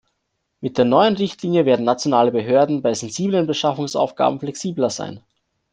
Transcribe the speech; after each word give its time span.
Mit 0.61 0.79
der 0.79 0.85
neuen 0.85 1.15
Richtlinie 1.15 1.67
werden 1.67 1.85
nationale 1.85 2.31
Behörden 2.31 2.81
bei 2.81 2.91
sensiblen 2.95 3.45
Beschaffungsaufgaben 3.45 4.39
flexibler 4.39 4.89
sein. 4.89 5.21